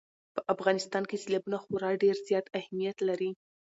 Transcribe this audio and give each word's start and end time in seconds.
په 0.35 0.41
افغانستان 0.53 1.03
کې 1.09 1.21
سیلابونه 1.23 1.57
خورا 1.63 1.89
ډېر 2.03 2.15
زیات 2.27 2.45
اهمیت 2.59 2.97
لري. 3.09 3.31